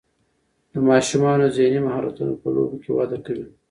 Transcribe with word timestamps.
د 0.73 0.75
ماشومانو 0.89 1.45
ذهني 1.57 1.79
مهارتونه 1.87 2.33
په 2.41 2.47
لوبو 2.55 2.77
کې 2.83 2.89
وده 2.97 3.17
کوي. 3.25 3.47